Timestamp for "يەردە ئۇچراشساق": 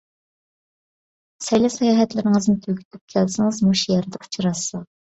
3.97-4.87